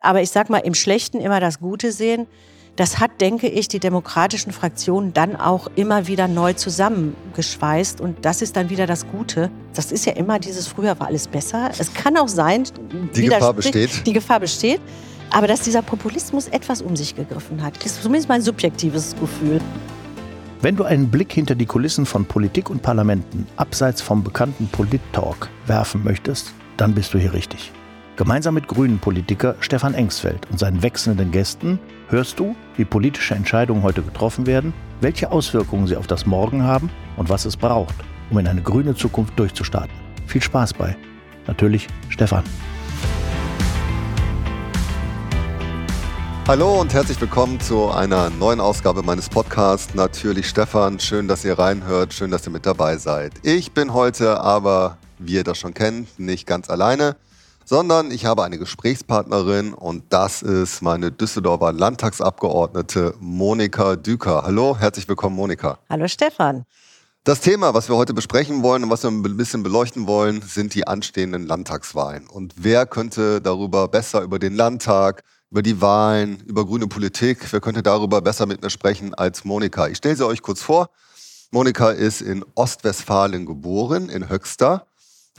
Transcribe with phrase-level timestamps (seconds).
[0.00, 2.26] Aber ich sag mal, im Schlechten immer das Gute sehen.
[2.76, 8.00] Das hat, denke ich, die demokratischen Fraktionen dann auch immer wieder neu zusammengeschweißt.
[8.00, 9.50] Und das ist dann wieder das Gute.
[9.74, 11.70] Das ist ja immer dieses, früher war alles besser.
[11.78, 12.64] Es kann auch sein,
[13.14, 14.06] die Gefahr besteht.
[14.06, 14.80] Die Gefahr besteht.
[15.28, 19.60] Aber dass dieser Populismus etwas um sich gegriffen hat, ist zumindest mein subjektives Gefühl.
[20.62, 25.48] Wenn du einen Blick hinter die Kulissen von Politik und Parlamenten abseits vom bekannten Polit-Talk
[25.66, 27.72] werfen möchtest, dann bist du hier richtig.
[28.20, 31.78] Gemeinsam mit Grünen-Politiker Stefan Engsfeld und seinen wechselnden Gästen
[32.08, 36.90] hörst du, wie politische Entscheidungen heute getroffen werden, welche Auswirkungen sie auf das Morgen haben
[37.16, 37.94] und was es braucht,
[38.30, 39.94] um in eine grüne Zukunft durchzustarten.
[40.26, 40.98] Viel Spaß bei.
[41.46, 42.44] Natürlich Stefan.
[46.46, 49.94] Hallo und herzlich willkommen zu einer neuen Ausgabe meines Podcasts.
[49.94, 53.32] Natürlich Stefan, schön, dass ihr reinhört, schön, dass ihr mit dabei seid.
[53.44, 57.16] Ich bin heute aber, wie ihr das schon kennt, nicht ganz alleine,
[57.70, 64.42] sondern ich habe eine Gesprächspartnerin und das ist meine Düsseldorfer Landtagsabgeordnete Monika Düker.
[64.42, 65.78] Hallo, herzlich willkommen Monika.
[65.88, 66.64] Hallo Stefan.
[67.22, 70.74] Das Thema, was wir heute besprechen wollen und was wir ein bisschen beleuchten wollen, sind
[70.74, 72.26] die anstehenden Landtagswahlen.
[72.26, 77.52] Und wer könnte darüber besser über den Landtag, über die Wahlen, über grüne Politik.
[77.52, 79.86] Wer könnte darüber besser mit mir sprechen als Monika?
[79.86, 80.90] Ich stelle sie euch kurz vor.
[81.52, 84.86] Monika ist in Ostwestfalen geboren, in Höxter,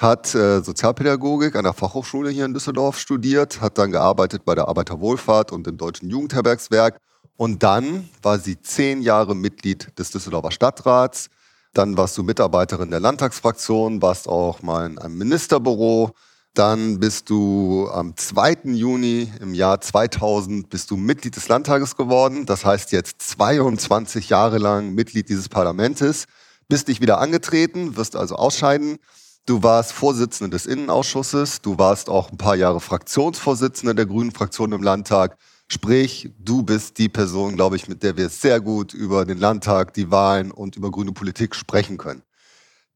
[0.02, 4.68] hat äh, Sozialpädagogik an der Fachhochschule hier in Düsseldorf studiert, hat dann gearbeitet bei der
[4.68, 6.98] Arbeiterwohlfahrt und dem Deutschen Jugendherbergswerk.
[7.38, 11.30] Und dann war sie zehn Jahre Mitglied des Düsseldorfer Stadtrats.
[11.74, 16.12] Dann warst du Mitarbeiterin der Landtagsfraktion, warst auch mal in einem Ministerbüro,
[16.54, 18.58] dann bist du am 2.
[18.66, 22.46] Juni im Jahr 2000 bist du Mitglied des Landtages geworden.
[22.46, 26.26] Das heißt jetzt 22 Jahre lang Mitglied dieses Parlamentes.
[26.68, 28.98] Bist dich wieder angetreten, wirst also ausscheiden.
[29.47, 31.61] Du warst Vorsitzende des Innenausschusses.
[31.61, 35.38] Du warst auch ein paar Jahre Fraktionsvorsitzende der Grünen Fraktion im Landtag.
[35.67, 39.94] Sprich, du bist die Person, glaube ich, mit der wir sehr gut über den Landtag,
[39.94, 42.22] die Wahlen und über grüne Politik sprechen können.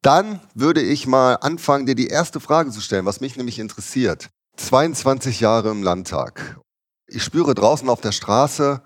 [0.03, 4.29] Dann würde ich mal anfangen, dir die erste Frage zu stellen, was mich nämlich interessiert.
[4.57, 6.59] 22 Jahre im Landtag.
[7.07, 8.83] Ich spüre draußen auf der Straße,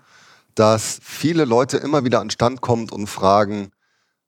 [0.54, 3.70] dass viele Leute immer wieder an Stand kommen und fragen,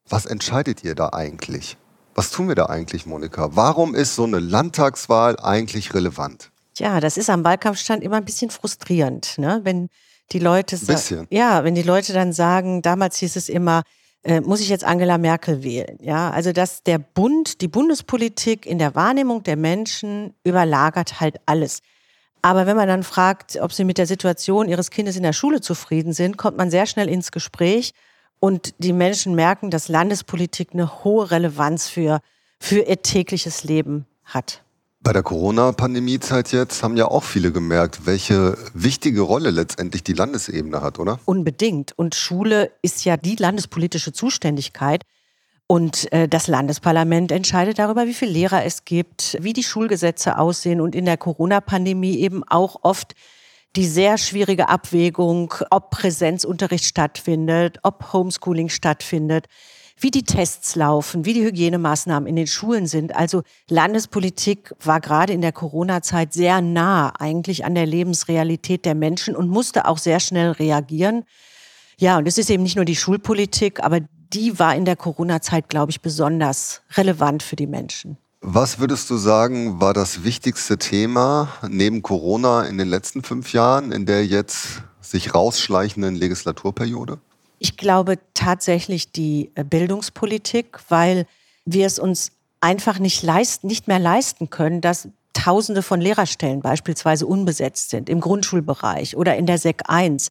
[0.07, 1.79] was entscheidet ihr da eigentlich?
[2.15, 3.51] Was tun wir da eigentlich, Monika?
[3.53, 6.51] Warum ist so eine Landtagswahl eigentlich relevant?
[6.77, 9.61] Ja, das ist am Wahlkampfstand immer ein bisschen frustrierend, ne?
[9.65, 9.89] wenn
[10.33, 11.27] die Leute bisschen.
[11.31, 13.83] ja, wenn die Leute dann sagen, damals hieß es immer,
[14.25, 15.99] äh, muss ich jetzt Angela Merkel wählen.
[16.01, 21.81] Ja, also dass der Bund, die Bundespolitik in der Wahrnehmung der Menschen überlagert halt alles.
[22.41, 25.61] Aber wenn man dann fragt, ob sie mit der Situation ihres Kindes in der Schule
[25.61, 27.93] zufrieden sind, kommt man sehr schnell ins Gespräch
[28.43, 32.21] und die Menschen merken, dass Landespolitik eine hohe Relevanz für,
[32.59, 34.65] für ihr tägliches Leben hat.
[35.01, 40.83] Bei der Corona-Pandemie-Zeit jetzt haben ja auch viele gemerkt, welche wichtige Rolle letztendlich die Landesebene
[40.83, 41.21] hat, oder?
[41.25, 41.97] Unbedingt.
[41.97, 45.05] Und Schule ist ja die landespolitische Zuständigkeit.
[45.69, 50.81] Und äh, das Landesparlament entscheidet darüber, wie viele Lehrer es gibt, wie die Schulgesetze aussehen
[50.81, 53.15] und in der Corona-Pandemie eben auch oft
[53.77, 59.47] die sehr schwierige Abwägung, ob Präsenzunterricht stattfindet, ob Homeschooling stattfindet
[60.03, 63.15] wie die Tests laufen, wie die Hygienemaßnahmen in den Schulen sind.
[63.15, 69.37] Also Landespolitik war gerade in der Corona-Zeit sehr nah eigentlich an der Lebensrealität der Menschen
[69.37, 71.25] und musste auch sehr schnell reagieren.
[71.99, 74.01] Ja, und es ist eben nicht nur die Schulpolitik, aber
[74.33, 78.17] die war in der Corona-Zeit, glaube ich, besonders relevant für die Menschen.
[78.45, 83.93] Was würdest du sagen, war das wichtigste Thema neben Corona in den letzten fünf Jahren
[83.93, 87.21] in der jetzt sich rausschleichenden Legislaturperiode?
[87.61, 91.27] Ich glaube tatsächlich die äh, Bildungspolitik, weil
[91.65, 97.27] wir es uns einfach nicht leisten, nicht mehr leisten können, dass Tausende von Lehrerstellen beispielsweise
[97.27, 100.29] unbesetzt sind im Grundschulbereich oder in der SEC 1.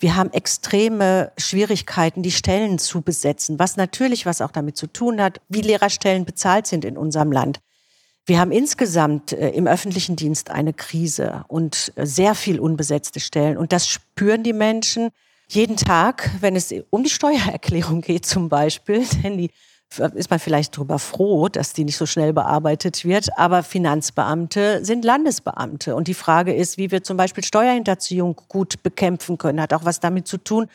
[0.00, 5.20] Wir haben extreme Schwierigkeiten, die Stellen zu besetzen, was natürlich was auch damit zu tun
[5.20, 7.60] hat, wie Lehrerstellen bezahlt sind in unserem Land.
[8.24, 13.58] Wir haben insgesamt äh, im öffentlichen Dienst eine Krise und äh, sehr viel unbesetzte Stellen.
[13.58, 15.10] Und das spüren die Menschen
[15.48, 19.50] jeden Tag, wenn es um die Steuererklärung geht zum Beispiel, denn die
[19.98, 23.36] ist man vielleicht darüber froh, dass die nicht so schnell bearbeitet wird.
[23.36, 25.96] Aber Finanzbeamte sind Landesbeamte.
[25.96, 29.98] Und die Frage ist, wie wir zum Beispiel Steuerhinterziehung gut bekämpfen können, hat auch was
[30.00, 30.68] damit zu tun,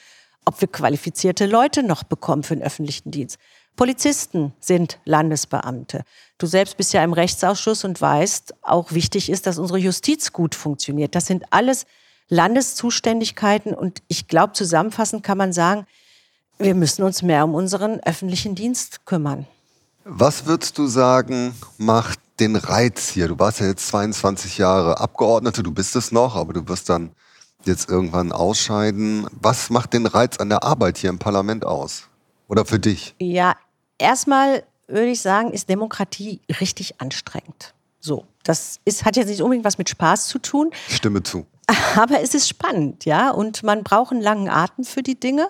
[0.43, 3.37] ob wir qualifizierte Leute noch bekommen für den öffentlichen Dienst.
[3.75, 6.03] Polizisten sind Landesbeamte.
[6.37, 10.55] Du selbst bist ja im Rechtsausschuss und weißt, auch wichtig ist, dass unsere Justiz gut
[10.55, 11.15] funktioniert.
[11.15, 11.85] Das sind alles
[12.29, 13.73] Landeszuständigkeiten.
[13.73, 15.85] Und ich glaube, zusammenfassend kann man sagen,
[16.57, 19.45] wir müssen uns mehr um unseren öffentlichen Dienst kümmern.
[20.03, 23.27] Was würdest du sagen, macht den Reiz hier?
[23.27, 27.11] Du warst ja jetzt 22 Jahre Abgeordnete, du bist es noch, aber du wirst dann
[27.65, 29.27] jetzt irgendwann ausscheiden.
[29.31, 32.07] Was macht den Reiz an der Arbeit hier im Parlament aus?
[32.47, 33.15] Oder für dich?
[33.19, 33.55] Ja,
[33.97, 37.73] erstmal würde ich sagen, ist Demokratie richtig anstrengend.
[37.99, 40.69] So, das ist, hat jetzt nicht unbedingt was mit Spaß zu tun.
[40.87, 41.47] Ich stimme zu.
[41.95, 45.49] Aber es ist spannend, ja, und man braucht einen langen Atem für die Dinge.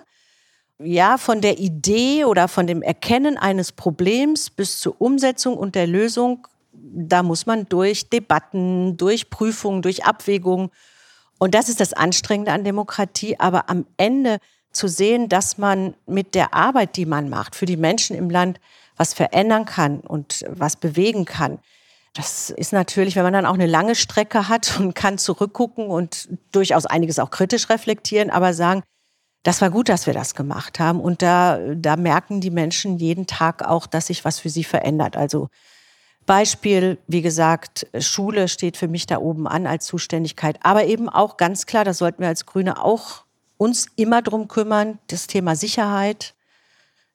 [0.78, 5.86] Ja, von der Idee oder von dem Erkennen eines Problems bis zur Umsetzung und der
[5.86, 10.70] Lösung, da muss man durch Debatten, durch Prüfungen, durch Abwägungen.
[11.38, 13.40] Und das ist das Anstrengende an Demokratie.
[13.40, 14.38] Aber am Ende
[14.70, 18.60] zu sehen, dass man mit der Arbeit, die man macht, für die Menschen im Land
[18.98, 21.58] was verändern kann und was bewegen kann,
[22.12, 26.28] das ist natürlich, wenn man dann auch eine lange Strecke hat und kann zurückgucken und
[26.52, 28.82] durchaus einiges auch kritisch reflektieren, aber sagen,
[29.46, 30.98] das war gut, dass wir das gemacht haben.
[30.98, 35.16] Und da, da merken die Menschen jeden Tag auch, dass sich was für sie verändert.
[35.16, 35.50] Also
[36.26, 40.58] Beispiel, wie gesagt, Schule steht für mich da oben an als Zuständigkeit.
[40.62, 43.22] Aber eben auch ganz klar, das sollten wir als Grüne auch
[43.56, 46.34] uns immer drum kümmern, das Thema Sicherheit,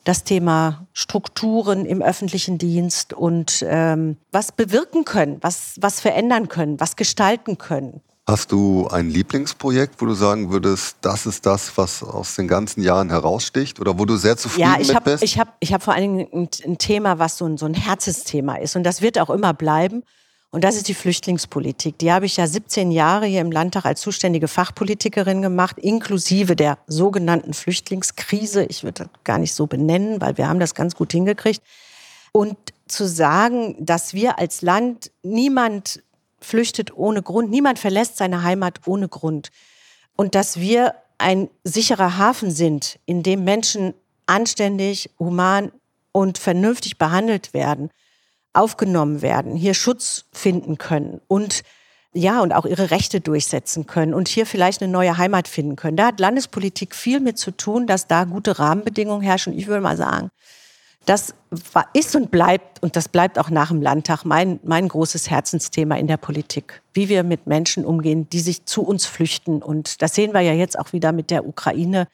[0.05, 6.79] das Thema Strukturen im öffentlichen Dienst und ähm, was bewirken können, was, was verändern können,
[6.79, 8.01] was gestalten können.
[8.31, 12.81] Hast du ein Lieblingsprojekt, wo du sagen würdest, das ist das, was aus den ganzen
[12.81, 15.21] Jahren heraussticht oder wo du sehr zufrieden ja, ich hab, bist?
[15.21, 17.73] Ich habe ich hab vor allen Dingen ein, ein Thema, was so ein, so ein
[17.73, 20.03] Herzensthema ist und das wird auch immer bleiben.
[20.49, 21.97] Und das ist die Flüchtlingspolitik.
[21.97, 26.77] Die habe ich ja 17 Jahre hier im Landtag als zuständige Fachpolitikerin gemacht, inklusive der
[26.87, 28.63] sogenannten Flüchtlingskrise.
[28.63, 31.61] Ich würde das gar nicht so benennen, weil wir haben das ganz gut hingekriegt.
[32.31, 32.55] Und
[32.87, 36.01] zu sagen, dass wir als Land, niemand
[36.41, 39.49] flüchtet ohne Grund, niemand verlässt seine Heimat ohne Grund.
[40.15, 43.93] Und dass wir ein sicherer Hafen sind, in dem Menschen
[44.25, 45.71] anständig, human
[46.11, 47.91] und vernünftig behandelt werden
[48.53, 51.63] aufgenommen werden, hier Schutz finden können und
[52.13, 55.95] ja, und auch ihre Rechte durchsetzen können und hier vielleicht eine neue Heimat finden können.
[55.95, 59.57] Da hat Landespolitik viel mit zu tun, dass da gute Rahmenbedingungen herrschen.
[59.57, 60.29] Ich würde mal sagen,
[61.05, 61.33] das
[61.93, 66.07] ist und bleibt, und das bleibt auch nach dem Landtag, mein, mein großes Herzensthema in
[66.07, 66.81] der Politik.
[66.93, 69.63] Wie wir mit Menschen umgehen, die sich zu uns flüchten.
[69.63, 72.07] Und das sehen wir ja jetzt auch wieder mit der Ukraine.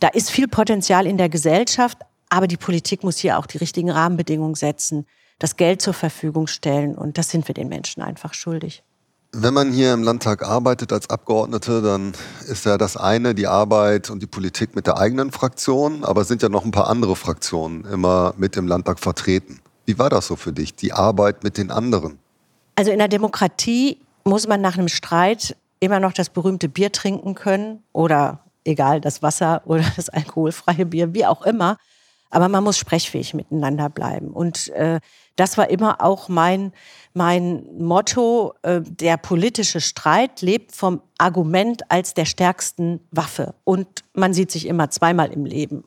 [0.00, 1.98] Da ist viel Potenzial in der Gesellschaft,
[2.28, 5.06] aber die Politik muss hier auch die richtigen Rahmenbedingungen setzen
[5.38, 6.96] das Geld zur Verfügung stellen.
[6.96, 8.82] Und das sind wir den Menschen einfach schuldig.
[9.38, 12.14] Wenn man hier im Landtag arbeitet als Abgeordnete, dann
[12.48, 16.28] ist ja das eine die Arbeit und die Politik mit der eigenen Fraktion, aber es
[16.28, 19.60] sind ja noch ein paar andere Fraktionen immer mit im Landtag vertreten.
[19.84, 22.18] Wie war das so für dich, die Arbeit mit den anderen?
[22.76, 27.34] Also in der Demokratie muss man nach einem Streit immer noch das berühmte Bier trinken
[27.34, 31.76] können oder egal, das Wasser oder das alkoholfreie Bier, wie auch immer.
[32.30, 34.30] Aber man muss sprechfähig miteinander bleiben.
[34.30, 35.00] Und äh,
[35.36, 36.72] das war immer auch mein,
[37.14, 38.54] mein Motto.
[38.62, 43.54] Äh, der politische Streit lebt vom Argument als der stärksten Waffe.
[43.64, 45.84] Und man sieht sich immer zweimal im Leben.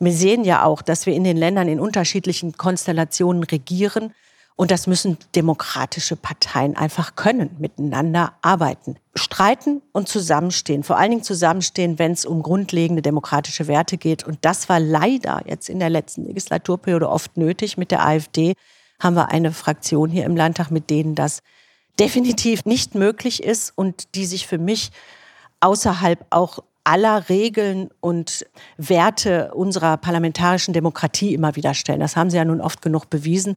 [0.00, 4.12] Wir sehen ja auch, dass wir in den Ländern in unterschiedlichen Konstellationen regieren
[4.58, 8.96] und das müssen demokratische Parteien einfach können, miteinander arbeiten.
[9.14, 10.82] Streiten und zusammenstehen.
[10.82, 14.26] Vor allen Dingen zusammenstehen, wenn es um grundlegende demokratische Werte geht.
[14.26, 17.78] Und das war leider jetzt in der letzten Legislaturperiode oft nötig.
[17.78, 18.54] Mit der AfD
[19.00, 21.38] haben wir eine Fraktion hier im Landtag, mit denen das
[22.00, 24.90] definitiv nicht möglich ist und die sich für mich
[25.60, 28.44] außerhalb auch aller Regeln und
[28.76, 32.00] Werte unserer parlamentarischen Demokratie immer wieder stellen.
[32.00, 33.54] Das haben sie ja nun oft genug bewiesen.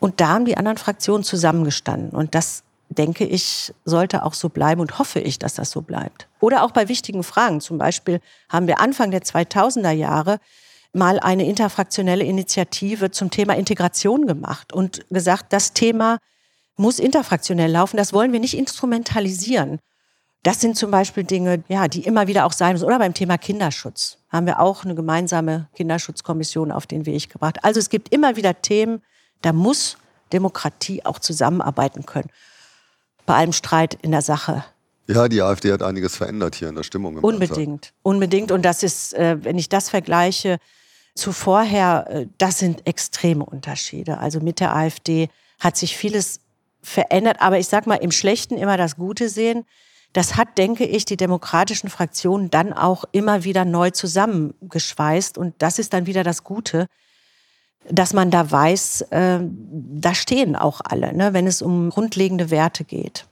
[0.00, 2.10] Und da haben die anderen Fraktionen zusammengestanden.
[2.10, 6.28] Und das, denke ich, sollte auch so bleiben und hoffe ich, dass das so bleibt.
[6.40, 7.60] Oder auch bei wichtigen Fragen.
[7.60, 10.38] Zum Beispiel haben wir Anfang der 2000er Jahre
[10.92, 16.18] mal eine interfraktionelle Initiative zum Thema Integration gemacht und gesagt, das Thema
[16.76, 17.96] muss interfraktionell laufen.
[17.96, 19.80] Das wollen wir nicht instrumentalisieren.
[20.44, 22.84] Das sind zum Beispiel Dinge, ja, die immer wieder auch sein müssen.
[22.84, 27.64] Oder beim Thema Kinderschutz haben wir auch eine gemeinsame Kinderschutzkommission auf den Weg gebracht.
[27.64, 29.02] Also es gibt immer wieder Themen,
[29.44, 29.96] da muss
[30.32, 32.30] Demokratie auch zusammenarbeiten können.
[33.26, 34.64] Bei allem Streit in der Sache.
[35.06, 37.16] Ja, die AfD hat einiges verändert hier in der Stimmung.
[37.18, 37.92] Unbedingt, Landtag.
[38.02, 38.52] unbedingt.
[38.52, 40.58] Und das ist, äh, wenn ich das vergleiche
[41.14, 44.18] zu vorher, äh, das sind extreme Unterschiede.
[44.18, 45.28] Also mit der AfD
[45.60, 46.40] hat sich vieles
[46.82, 49.64] verändert, aber ich sage mal im Schlechten immer das Gute sehen.
[50.12, 55.78] Das hat, denke ich, die demokratischen Fraktionen dann auch immer wieder neu zusammengeschweißt und das
[55.78, 56.86] ist dann wieder das Gute
[57.90, 62.84] dass man da weiß, äh, da stehen auch alle, ne, wenn es um grundlegende Werte
[62.84, 63.26] geht.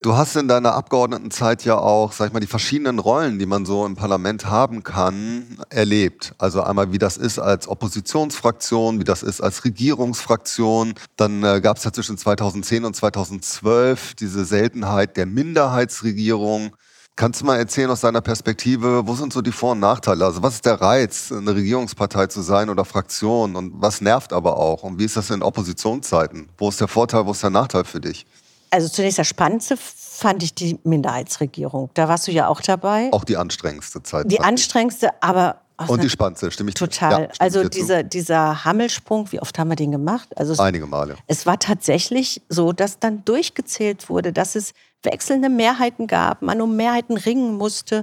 [0.00, 3.66] Du hast in deiner Abgeordnetenzeit ja auch, sag ich mal, die verschiedenen Rollen, die man
[3.66, 6.34] so im Parlament haben kann, erlebt.
[6.38, 10.94] Also einmal, wie das ist als Oppositionsfraktion, wie das ist als Regierungsfraktion.
[11.16, 16.76] Dann äh, gab es ja zwischen 2010 und 2012 diese Seltenheit der Minderheitsregierung.
[17.18, 20.24] Kannst du mal erzählen aus deiner Perspektive, wo sind so die Vor- und Nachteile?
[20.24, 23.56] Also was ist der Reiz, eine Regierungspartei zu sein oder Fraktion?
[23.56, 24.84] Und was nervt aber auch?
[24.84, 26.48] Und wie ist das in Oppositionszeiten?
[26.56, 28.24] Wo ist der Vorteil, wo ist der Nachteil für dich?
[28.70, 31.90] Also zunächst das Spannendste fand ich die Minderheitsregierung.
[31.94, 33.08] Da warst du ja auch dabei.
[33.10, 34.30] Auch die anstrengendste Zeit.
[34.30, 37.22] Die anstrengendste, aber und die spannendste, stimme ich Total.
[37.22, 40.28] Ja, also dieser, dieser Hammelsprung, wie oft haben wir den gemacht?
[40.36, 41.16] Also Einige Male.
[41.28, 46.76] Es war tatsächlich so, dass dann durchgezählt wurde, dass es wechselnde Mehrheiten gab, man um
[46.76, 48.02] Mehrheiten ringen musste.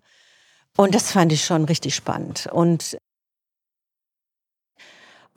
[0.77, 2.47] Und das fand ich schon richtig spannend.
[2.51, 2.97] Und,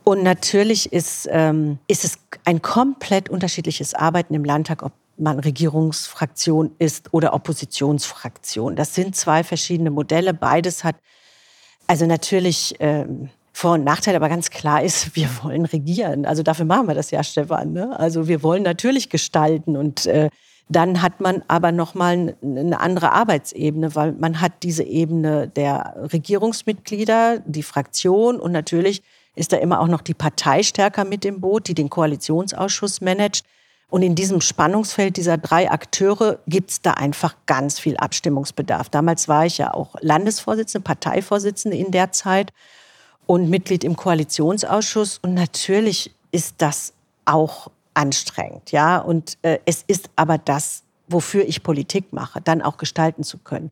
[0.05, 6.75] und natürlich ist, ähm, ist es ein komplett unterschiedliches Arbeiten im Landtag, ob man Regierungsfraktion
[6.79, 8.77] ist oder Oppositionsfraktion.
[8.77, 10.33] Das sind zwei verschiedene Modelle.
[10.35, 10.97] Beides hat
[11.87, 16.27] also natürlich ähm, vor- und Nachteil, aber ganz klar ist, wir wollen regieren.
[16.27, 17.73] Also dafür machen wir das ja, Stefan.
[17.73, 17.99] Ne?
[17.99, 20.31] Also wir wollen natürlich gestalten und äh,
[20.69, 25.95] dann hat man aber noch mal eine andere Arbeitsebene, weil man hat diese Ebene der
[26.13, 29.03] Regierungsmitglieder, die Fraktion und natürlich
[29.35, 33.45] ist da immer auch noch die Partei stärker mit im Boot, die den Koalitionsausschuss managt.
[33.91, 38.91] Und in diesem Spannungsfeld dieser drei Akteure gibt es da einfach ganz viel Abstimmungsbedarf.
[38.91, 42.53] Damals war ich ja auch Landesvorsitzende, Parteivorsitzende in der Zeit
[43.25, 45.21] und Mitglied im Koalitionsausschuss.
[45.23, 46.93] Und natürlich ist das
[47.25, 48.99] auch anstrengend, ja.
[48.99, 53.71] Und äh, es ist aber das, wofür ich Politik mache, dann auch gestalten zu können.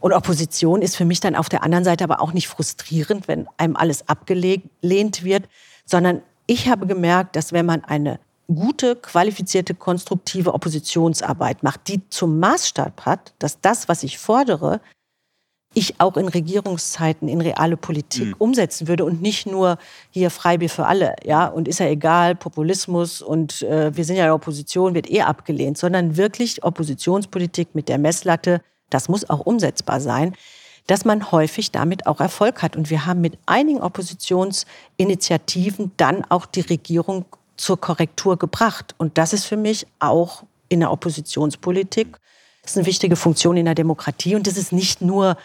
[0.00, 3.46] Und Opposition ist für mich dann auf der anderen Seite aber auch nicht frustrierend, wenn
[3.58, 5.48] einem alles abgelehnt wird,
[5.84, 12.40] sondern ich habe gemerkt, dass wenn man eine gute, qualifizierte, konstruktive Oppositionsarbeit macht, die zum
[12.40, 14.80] Maßstab hat, dass das, was ich fordere,
[15.72, 18.34] ich auch in Regierungszeiten in reale Politik mhm.
[18.38, 19.78] umsetzen würde und nicht nur
[20.10, 24.24] hier Freibier für alle, ja, und ist ja egal, Populismus und äh, wir sind ja
[24.24, 29.40] in der Opposition, wird eh abgelehnt, sondern wirklich Oppositionspolitik mit der Messlatte, das muss auch
[29.40, 30.34] umsetzbar sein,
[30.88, 32.74] dass man häufig damit auch Erfolg hat.
[32.74, 38.96] Und wir haben mit einigen Oppositionsinitiativen dann auch die Regierung zur Korrektur gebracht.
[38.98, 42.18] Und das ist für mich auch in der Oppositionspolitik
[42.62, 44.34] das ist eine wichtige Funktion in der Demokratie.
[44.34, 45.36] Und das ist nicht nur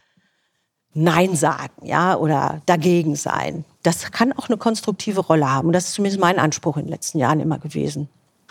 [0.96, 3.66] Nein sagen, ja, oder dagegen sein.
[3.84, 5.72] Das kann auch eine konstruktive Rolle haben.
[5.72, 8.08] Das ist zumindest mein Anspruch in den letzten Jahren immer gewesen.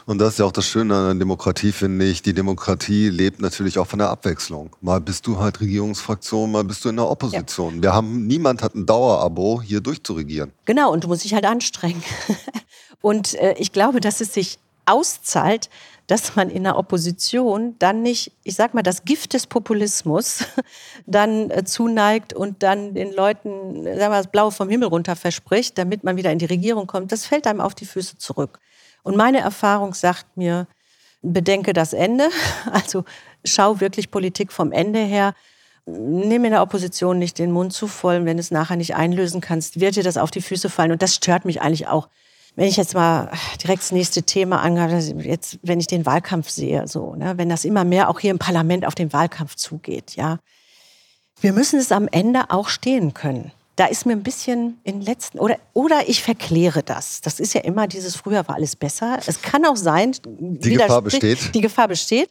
[0.06, 2.20] Und das ist ja auch das Schöne an der Demokratie, finde ich.
[2.20, 4.76] Die Demokratie lebt natürlich auch von der Abwechslung.
[4.82, 7.76] Mal bist du halt Regierungsfraktion, mal bist du in der Opposition.
[7.76, 7.82] Ja.
[7.82, 10.52] Wir haben, niemand hat ein Dauerabo, hier durchzuregieren.
[10.66, 12.02] Genau, und du musst dich halt anstrengen.
[13.00, 15.68] Und äh, ich glaube, dass es sich auszahlt,
[16.06, 20.44] dass man in der Opposition dann nicht, ich sag mal, das Gift des Populismus
[21.06, 25.78] dann äh, zuneigt und dann den Leuten, sagen wir, das Blaue vom Himmel runter verspricht,
[25.78, 27.12] damit man wieder in die Regierung kommt.
[27.12, 28.60] Das fällt einem auf die Füße zurück.
[29.02, 30.66] Und meine Erfahrung sagt mir,
[31.22, 32.28] bedenke das Ende.
[32.70, 33.04] Also
[33.44, 35.34] schau wirklich Politik vom Ende her.
[35.86, 38.24] Nimm in der Opposition nicht den Mund zu voll.
[38.24, 40.92] Wenn du es nachher nicht einlösen kannst, wird dir das auf die Füße fallen.
[40.92, 42.08] Und das stört mich eigentlich auch
[42.56, 43.30] wenn ich jetzt mal
[43.62, 47.64] direkt das nächste Thema angehe, jetzt, wenn ich den Wahlkampf sehe, so, ne, wenn das
[47.64, 50.38] immer mehr auch hier im Parlament auf den Wahlkampf zugeht, ja.
[51.40, 53.50] Wir müssen es am Ende auch stehen können.
[53.76, 57.20] Da ist mir ein bisschen in letzten, oder, oder ich verkläre das.
[57.22, 59.18] Das ist ja immer dieses, früher war alles besser.
[59.26, 61.52] Es kann auch sein, die Gefahr besteht.
[61.54, 62.30] Die Gefahr besteht.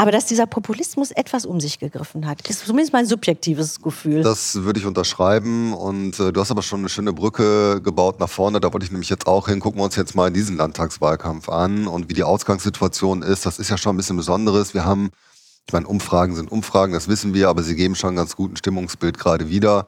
[0.00, 4.22] Aber dass dieser Populismus etwas um sich gegriffen hat, ist zumindest mein subjektives Gefühl.
[4.22, 5.74] Das würde ich unterschreiben.
[5.74, 8.60] Und äh, du hast aber schon eine schöne Brücke gebaut nach vorne.
[8.60, 9.60] Da wollte ich nämlich jetzt auch hin.
[9.60, 13.44] Gucken wir uns jetzt mal diesen Landtagswahlkampf an und wie die Ausgangssituation ist.
[13.44, 14.72] Das ist ja schon ein bisschen Besonderes.
[14.72, 15.10] Wir haben,
[15.66, 18.56] ich meine, Umfragen sind Umfragen, das wissen wir, aber sie geben schon ein ganz guten
[18.56, 19.86] Stimmungsbild gerade wieder.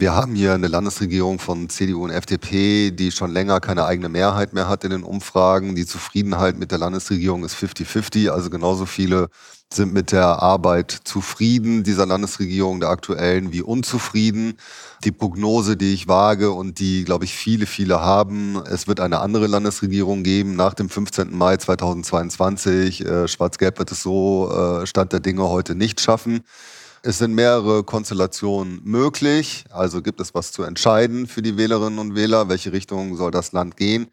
[0.00, 4.52] Wir haben hier eine Landesregierung von CDU und FDP, die schon länger keine eigene Mehrheit
[4.52, 5.74] mehr hat in den Umfragen.
[5.74, 9.28] Die Zufriedenheit mit der Landesregierung ist 50-50, also genauso viele
[9.72, 14.54] sind mit der Arbeit zufrieden dieser Landesregierung, der aktuellen, wie unzufrieden.
[15.02, 19.18] Die Prognose, die ich wage und die, glaube ich, viele, viele haben, es wird eine
[19.18, 21.36] andere Landesregierung geben nach dem 15.
[21.36, 23.04] Mai 2022.
[23.04, 26.44] Äh, Schwarz-Gelb wird es so äh, Stand der Dinge heute nicht schaffen.
[27.02, 29.64] Es sind mehrere Konstellationen möglich.
[29.70, 32.48] Also gibt es was zu entscheiden für die Wählerinnen und Wähler.
[32.48, 34.08] Welche Richtung soll das Land gehen?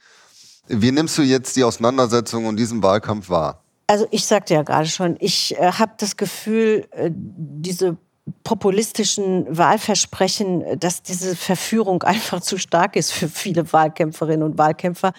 [0.67, 3.63] Wie nimmst du jetzt die Auseinandersetzung und diesen Wahlkampf wahr?
[3.87, 7.97] Also ich sagte ja gerade schon, ich äh, habe das Gefühl, äh, diese
[8.43, 15.13] populistischen Wahlversprechen, dass diese Verführung einfach zu stark ist für viele Wahlkämpferinnen und Wahlkämpfer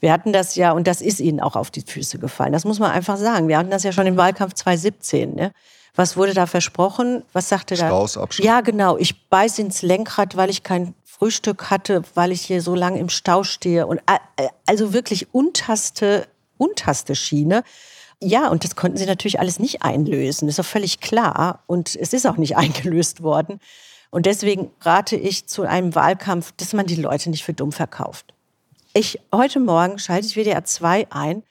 [0.00, 2.52] Wir hatten das ja, und das ist ihnen auch auf die Füße gefallen.
[2.52, 3.48] Das muss man einfach sagen.
[3.48, 5.34] Wir hatten das ja schon im Wahlkampf 2017.
[5.34, 5.52] Ne?
[5.94, 7.24] Was wurde da versprochen?
[7.32, 7.86] Was sagte da?
[7.86, 8.46] Stausabschluss.
[8.46, 8.96] Ja, genau.
[8.96, 13.08] Ich beiß ins Lenkrad, weil ich kein Frühstück hatte, weil ich hier so lange im
[13.08, 13.86] Stau stehe.
[13.86, 17.62] Und äh, also wirklich unterste, unterste Schiene.
[18.22, 20.46] Ja, und das konnten sie natürlich alles nicht einlösen.
[20.46, 21.62] Das ist doch völlig klar.
[21.66, 23.60] Und es ist auch nicht eingelöst worden.
[24.10, 28.34] Und deswegen rate ich zu einem Wahlkampf, dass man die Leute nicht für dumm verkauft.
[28.92, 31.44] Ich, heute Morgen schalte ich WDR 2 ein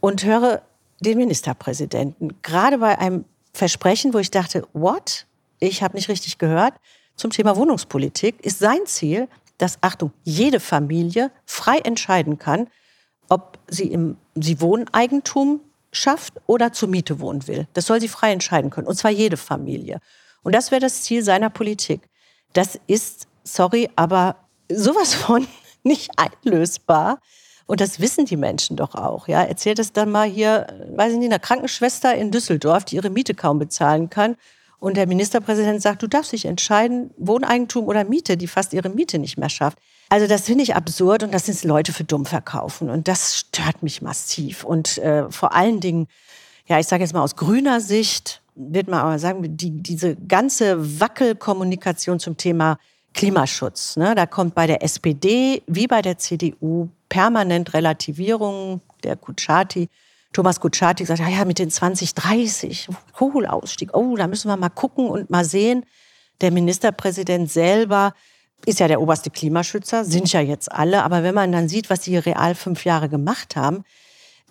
[0.00, 0.62] und höre
[1.00, 2.40] den Ministerpräsidenten.
[2.42, 5.26] Gerade bei einem Versprechen, wo ich dachte, what?
[5.60, 6.74] Ich habe nicht richtig gehört.
[7.16, 9.28] Zum Thema Wohnungspolitik ist sein Ziel,
[9.58, 12.68] dass, Achtung, jede Familie frei entscheiden kann,
[13.28, 15.60] ob sie im sie Wohneigentum
[15.92, 17.66] schafft oder zur Miete wohnen will.
[17.72, 18.86] Das soll sie frei entscheiden können.
[18.86, 20.00] Und zwar jede Familie.
[20.42, 22.02] Und das wäre das Ziel seiner Politik.
[22.52, 24.36] Das ist, sorry, aber
[24.70, 25.46] sowas von
[25.82, 27.20] nicht einlösbar.
[27.68, 29.28] Und das wissen die Menschen doch auch.
[29.28, 33.10] Ja, erzählt es dann mal hier, weiß ich nicht, einer Krankenschwester in Düsseldorf, die ihre
[33.10, 34.36] Miete kaum bezahlen kann.
[34.78, 39.18] Und der Ministerpräsident sagt, du darfst dich entscheiden, Wohneigentum oder Miete, die fast ihre Miete
[39.18, 39.76] nicht mehr schafft.
[40.08, 42.88] Also das finde ich absurd und das sind Leute für dumm verkaufen.
[42.88, 44.64] Und das stört mich massiv.
[44.64, 46.08] Und äh, vor allen Dingen,
[46.68, 51.00] ja, ich sage jetzt mal aus grüner Sicht, wird man aber sagen, die, diese ganze
[51.00, 52.78] Wackelkommunikation zum Thema
[53.12, 58.80] Klimaschutz, ne, da kommt bei der SPD wie bei der CDU permanent Relativierung.
[59.04, 59.88] Der Kutschaty,
[60.32, 65.08] Thomas Kutschaty sagt, ja, ja, mit den 2030, Kohleausstieg, oh, da müssen wir mal gucken
[65.08, 65.84] und mal sehen.
[66.40, 68.14] Der Ministerpräsident selber
[68.66, 71.02] ist ja der oberste Klimaschützer, sind ja jetzt alle.
[71.04, 73.84] Aber wenn man dann sieht, was sie real fünf Jahre gemacht haben,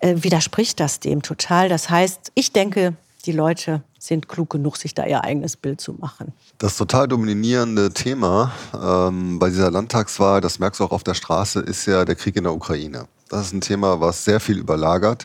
[0.00, 1.68] äh, widerspricht das dem total.
[1.68, 2.96] Das heißt, ich denke,
[3.28, 6.32] die Leute sind klug genug, sich da ihr eigenes Bild zu machen.
[6.56, 11.60] Das total dominierende Thema ähm, bei dieser Landtagswahl, das merkst du auch auf der Straße,
[11.60, 13.06] ist ja der Krieg in der Ukraine.
[13.28, 15.24] Das ist ein Thema, was sehr viel überlagert.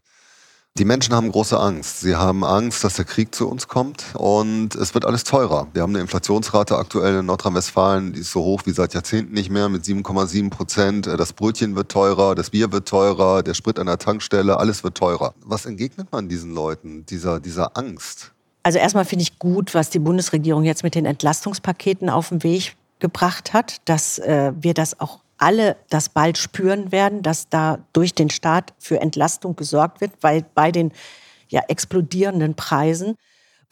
[0.80, 2.00] Die Menschen haben große Angst.
[2.00, 5.68] Sie haben Angst, dass der Krieg zu uns kommt und es wird alles teurer.
[5.74, 9.52] Wir haben eine Inflationsrate aktuell in Nordrhein-Westfalen, die ist so hoch wie seit Jahrzehnten nicht
[9.52, 11.06] mehr mit 7,7 Prozent.
[11.06, 14.98] Das Brötchen wird teurer, das Bier wird teurer, der Sprit an der Tankstelle, alles wird
[14.98, 15.36] teurer.
[15.46, 18.32] Was entgegnet man diesen Leuten, dieser, dieser Angst?
[18.64, 22.76] Also erstmal finde ich gut, was die Bundesregierung jetzt mit den Entlastungspaketen auf den Weg
[22.98, 28.14] gebracht hat, dass äh, wir das auch alle das bald spüren werden, dass da durch
[28.14, 30.94] den Staat für Entlastung gesorgt wird, weil bei den
[31.50, 33.18] ja, explodierenden Preisen.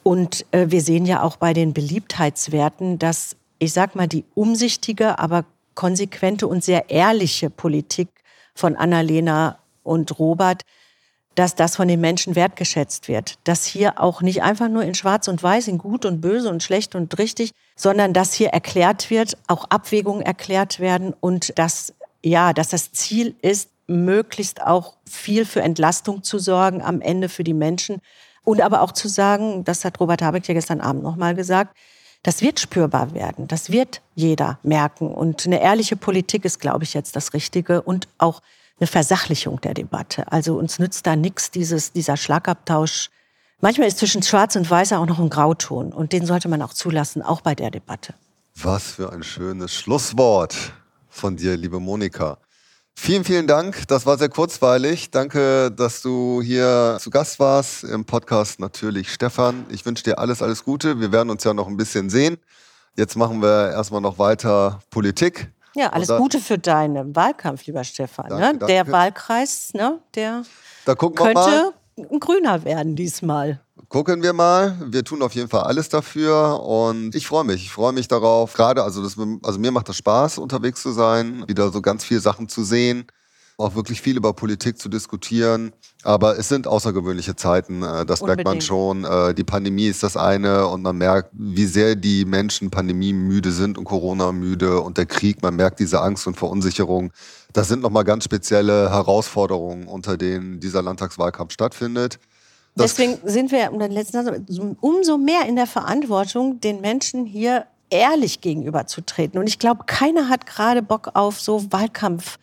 [0.03, 5.17] Und äh, wir sehen ja auch bei den Beliebtheitswerten, dass, ich sag mal, die umsichtige,
[5.17, 8.09] aber konsequente und sehr ehrliche Politik
[8.53, 10.63] von Annalena und Robert
[11.35, 13.37] dass das von den Menschen wertgeschätzt wird.
[13.43, 16.61] Dass hier auch nicht einfach nur in Schwarz und Weiß, in Gut und Böse und
[16.61, 22.53] Schlecht und Richtig, sondern dass hier erklärt wird, auch Abwägungen erklärt werden und dass, ja,
[22.53, 27.53] dass das Ziel ist, möglichst auch viel für Entlastung zu sorgen am Ende für die
[27.53, 28.01] Menschen.
[28.43, 31.77] Und aber auch zu sagen, das hat Robert Habeck ja gestern Abend nochmal gesagt,
[32.23, 35.11] das wird spürbar werden, das wird jeder merken.
[35.13, 37.81] Und eine ehrliche Politik ist, glaube ich, jetzt das Richtige.
[37.81, 38.41] Und auch
[38.81, 40.31] eine Versachlichung der Debatte.
[40.31, 43.09] Also uns nützt da nichts, dieser Schlagabtausch.
[43.61, 46.73] Manchmal ist zwischen Schwarz und Weiß auch noch ein Grauton und den sollte man auch
[46.73, 48.15] zulassen, auch bei der Debatte.
[48.55, 50.55] Was für ein schönes Schlusswort
[51.09, 52.39] von dir, liebe Monika.
[52.95, 53.87] Vielen, vielen Dank.
[53.87, 55.11] Das war sehr kurzweilig.
[55.11, 57.83] Danke, dass du hier zu Gast warst.
[57.83, 59.65] Im Podcast natürlich Stefan.
[59.69, 60.99] Ich wünsche dir alles, alles Gute.
[60.99, 62.37] Wir werden uns ja noch ein bisschen sehen.
[62.97, 65.51] Jetzt machen wir erstmal noch weiter Politik.
[65.75, 68.27] Ja, alles dann, Gute für deinen Wahlkampf, lieber Stefan.
[68.29, 68.67] Danke, ne?
[68.67, 68.91] Der danke.
[68.91, 70.43] Wahlkreis, ne, der
[70.85, 73.61] könnte ein grüner werden diesmal.
[73.89, 74.77] Gucken wir mal.
[74.85, 77.63] Wir tun auf jeden Fall alles dafür und ich freue mich.
[77.63, 78.53] Ich freue mich darauf.
[78.53, 82.21] Gerade, also, das, also mir macht das Spaß, unterwegs zu sein, wieder so ganz viele
[82.21, 83.05] Sachen zu sehen
[83.61, 85.71] auch wirklich viel über Politik zu diskutieren.
[86.03, 88.27] Aber es sind außergewöhnliche Zeiten, äh, das Unbedingt.
[88.27, 89.03] merkt man schon.
[89.03, 93.77] Äh, die Pandemie ist das eine und man merkt, wie sehr die Menschen pandemiemüde sind
[93.77, 95.41] und Corona-müde und der Krieg.
[95.41, 97.11] Man merkt diese Angst und Verunsicherung.
[97.53, 102.19] Das sind nochmal ganz spezielle Herausforderungen, unter denen dieser Landtagswahlkampf stattfindet.
[102.75, 103.71] Das Deswegen sind wir
[104.79, 109.39] umso mehr in der Verantwortung, den Menschen hier ehrlich gegenüberzutreten.
[109.39, 112.37] Und ich glaube, keiner hat gerade Bock auf so Wahlkampf.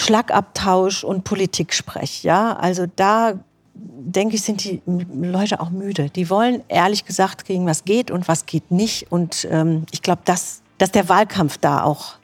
[0.00, 2.22] Schlagabtausch und Politiksprech.
[2.22, 3.34] Ja, also da
[3.74, 6.10] denke ich, sind die Leute auch müde.
[6.10, 9.10] Die wollen ehrlich gesagt kriegen, was geht und was geht nicht.
[9.10, 12.14] Und ähm, ich glaube, dass, dass der Wahlkampf da auch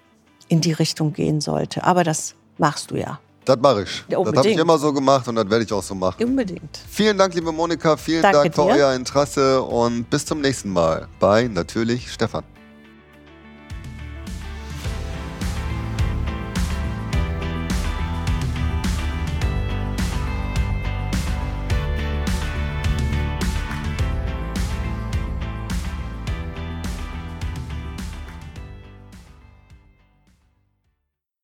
[0.49, 1.85] in die Richtung gehen sollte.
[1.85, 3.19] Aber das machst du ja.
[3.45, 4.05] Das mache ich.
[4.09, 6.25] Ja, das habe ich immer so gemacht und das werde ich auch so machen.
[6.25, 6.81] Unbedingt.
[6.89, 7.97] Vielen Dank, liebe Monika.
[7.97, 8.85] Vielen Danke Dank für dir.
[8.85, 12.43] euer Interesse und bis zum nächsten Mal bei natürlich Stefan.